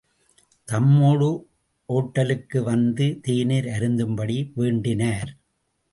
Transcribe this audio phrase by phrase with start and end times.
[0.67, 1.27] தம்மோடு
[1.89, 5.31] ஒட்டலுக்கு வந்து தேநீர் அருந்தும்படி வேண்டினார்.